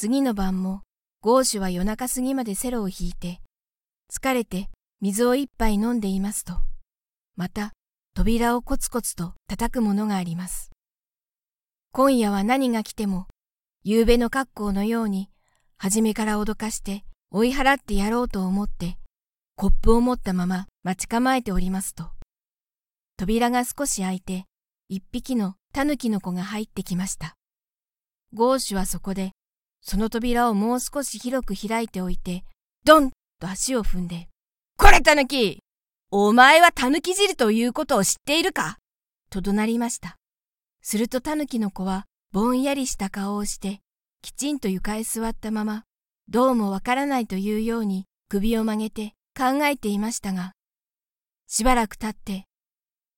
[0.00, 0.80] 次の晩も
[1.20, 3.42] ゴーシュは夜中過ぎまでセロを引いて、
[4.10, 4.70] 疲れて
[5.02, 6.54] 水を一杯飲んでいますと、
[7.36, 7.72] また
[8.14, 10.70] 扉をコツコツと叩くものがあります。
[11.92, 13.26] 今夜は何が来ても、
[13.84, 15.28] 夕べの格好のように、
[15.76, 18.96] 初めから脅かして追い払ってやろうと思って、
[19.54, 22.08] コップを持ったまま待ち構えておりますと、
[23.18, 24.46] 扉が少し開いて、
[24.88, 27.34] 一匹のタヌキの子が入ってきました。
[28.32, 29.32] ゴーシュはそこで、
[29.82, 32.44] その扉をもう少し広く開いておいて、
[32.84, 34.28] ドンと足を踏んで、
[34.76, 35.62] これタヌキ
[36.10, 38.78] お前はタヌキ汁ということを知っているか？
[39.30, 40.16] と怒鳴りました。
[40.82, 43.80] するとタヌキの子はぼんやりした顔をして、
[44.22, 45.84] きちんと床へ座ったまま、
[46.28, 50.52] どうもわからないというように首を曲げて考えていましたが、
[51.46, 52.46] しばらく経って、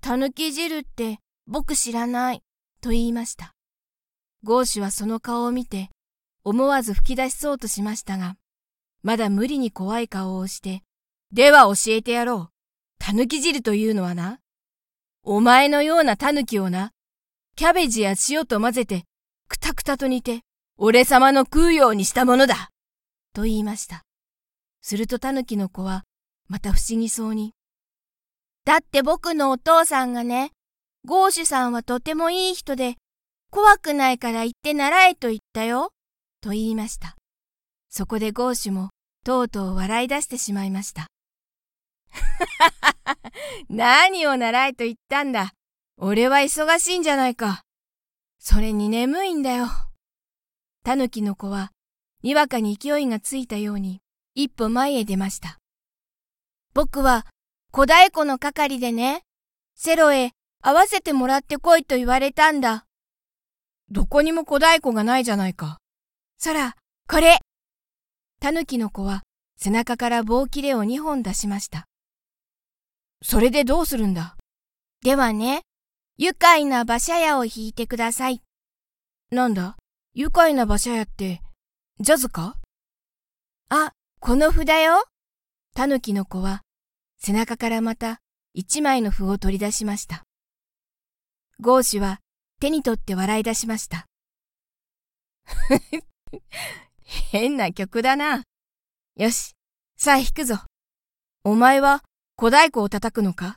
[0.00, 2.42] たぬき汁って僕知らない、
[2.80, 3.52] と言いました。
[4.42, 5.90] ゴーシュはその顔を見て、
[6.48, 8.36] 思わず吹き出しそうとしましたが、
[9.02, 10.84] まだ無理に怖い顔をして、
[11.32, 12.48] では教えてやろう。
[13.00, 14.38] たぬき汁というのはな、
[15.24, 16.92] お前のようなたぬきをな、
[17.56, 19.06] キャベジや塩と混ぜて、
[19.48, 20.42] くたくたと煮て、
[20.78, 22.70] 俺様の食うようにしたものだ
[23.34, 24.04] と言いました。
[24.82, 26.04] するとタヌキの子は、
[26.46, 27.54] また不思議そうに。
[28.64, 30.52] だって僕のお父さんがね、
[31.04, 32.94] ゴーシュさんはとてもいい人で、
[33.50, 35.90] 怖くないから行って習えと言ったよ、
[36.46, 37.16] と言いました。
[37.90, 38.90] そこでゴーシュも、
[39.24, 41.08] とうとう笑い出してしまいました。
[43.68, 45.54] 何を習えと言ったんだ。
[45.96, 47.62] 俺は忙しいんじゃないか。
[48.38, 49.66] それに眠いんだよ。
[50.84, 51.72] タヌキの子は、
[52.22, 54.00] にわかに勢いがついたように、
[54.36, 55.58] 一歩前へ出ました。
[56.74, 57.26] 僕は、
[57.72, 59.22] 小太鼓の係でね、
[59.74, 60.30] セロへ
[60.62, 62.86] 合わせてもらってこいと言われたんだ。
[63.90, 65.80] どこにも小太鼓がないじゃないか。
[66.38, 66.76] そら、
[67.08, 67.38] これ。
[68.40, 69.22] タヌキの子は
[69.56, 71.86] 背中から棒切れを二本出しました。
[73.22, 74.36] それでどうするんだ？
[75.02, 75.62] ではね、
[76.18, 78.42] 愉快な馬車屋を弾いてください。
[79.30, 79.76] なんだ？
[80.14, 81.40] 愉快な馬車屋って、
[82.00, 82.56] ジャズか？
[83.68, 85.04] あ、この札よ。
[85.74, 86.62] タヌキの子は
[87.18, 88.18] 背中からまた
[88.54, 90.24] 一枚の符を取り出しました。
[91.60, 92.20] ゴーシュは
[92.60, 94.06] 手に取って笑い出しました。
[97.30, 98.42] 変な曲だな。
[99.16, 99.52] よし、
[99.96, 100.56] さあ弾くぞ。
[101.44, 102.02] お前は
[102.36, 103.56] 小太鼓を叩くのか？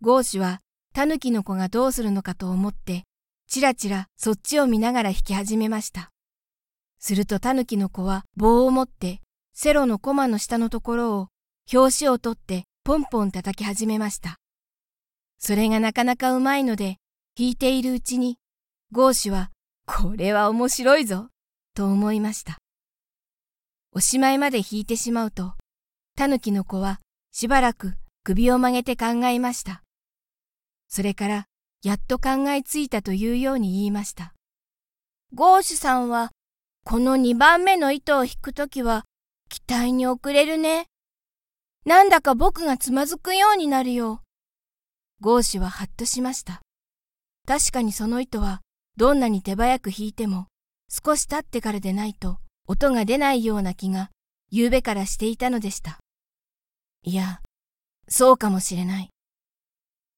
[0.00, 0.60] ゴーシュは
[0.94, 3.04] タヌキの子がどうするのかと思って、
[3.48, 6.10] ちらちらそっちを見ながら弾き始めました。
[6.98, 9.20] するとタヌキの子は棒を持って
[9.52, 11.28] セロのコマの下のところを
[11.72, 14.36] 表紙を取ってポンポン叩き始めました。
[15.38, 16.96] それがなかなかうまいので
[17.36, 18.38] 弾いているうちに
[18.92, 19.50] ゴーシュは
[19.86, 21.28] これは面白いぞ
[21.74, 22.58] と思いました。
[23.92, 25.54] おしまいまで弾いてしまうと
[26.16, 27.00] タヌキの子は
[27.32, 29.82] しばらく首を曲げて考えました。
[30.88, 31.46] それから
[31.82, 34.32] やっと考えついたというように言いました。
[35.34, 36.30] ゴーシュさんは、
[36.84, 39.04] この2番目の糸を引くときは、
[39.50, 40.86] 期待に遅れるね。
[41.84, 44.22] なんだか僕がつまずくようになるよ。
[45.20, 46.62] ゴーシュははっとしました。
[47.46, 48.62] 確かにその糸は、
[48.96, 50.46] どんなに手早く引いても、
[50.96, 52.38] 少し経ってからでないと、
[52.68, 54.12] 音が出ないような気が、
[54.52, 55.98] 夕べからしていたのでした。
[57.02, 57.42] いや、
[58.06, 59.10] そうかもしれない。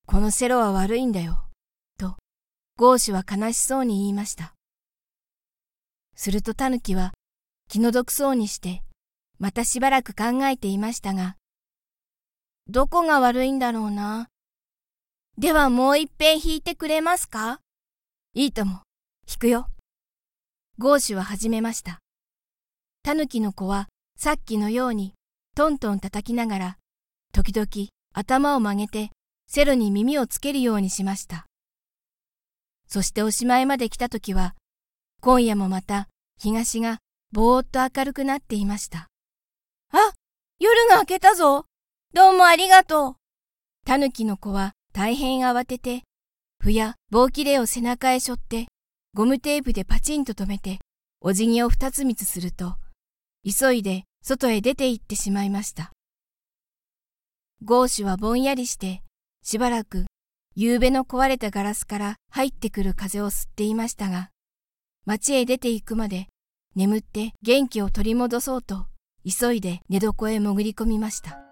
[0.07, 1.47] このセロは悪いんだよ。
[1.99, 2.17] と、
[2.77, 4.53] ゴーシュは悲しそうに言いました。
[6.15, 7.15] するとタヌキは
[7.71, 8.83] 気の毒そうにして、
[9.39, 11.37] またしばらく考えていましたが、
[12.69, 14.29] どこが悪いんだろうな。
[15.39, 17.61] ではもう一遍弾いてくれますか？
[18.35, 18.83] いいとも、
[19.27, 19.69] 弾くよ。
[20.79, 22.01] ゴーシュは始めました。
[23.03, 23.89] タヌキの子は
[24.19, 25.15] さっきのように
[25.57, 26.77] トントン叩きながら、
[27.33, 29.11] 時々頭を曲げて
[29.47, 31.47] セロに耳をつけるようにしました。
[32.87, 34.55] そしておしまいまで来た時は、
[35.23, 36.09] 今夜もまた
[36.39, 36.99] 東が
[37.33, 39.09] ぼーっと明るくなっていました。
[39.95, 40.13] あ
[40.59, 41.65] 夜が明けたぞ
[42.13, 43.15] どうもありがとう
[43.87, 46.03] タヌキの子は大変慌てて、
[46.63, 48.67] ふや棒切れを背中へ背負って、
[49.17, 50.79] ゴムテープでパチンと止めて、
[51.23, 52.77] お辞儀を二つ三つすると、
[53.43, 55.91] 急いで外へ出て行ってしまいました。
[57.65, 59.01] ゴーシュはぼんやりして
[59.43, 60.05] しばらく
[60.55, 64.29] 夕べの壊れたガラスから入ってくる風を吸っていましたが、
[65.07, 66.27] 町へ出て行くまで
[66.75, 68.85] 眠って元気を取り戻そうと
[69.25, 71.46] 急いで寝床へ潜り込みました。